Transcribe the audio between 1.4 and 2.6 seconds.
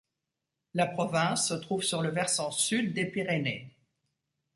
se trouve sur le versant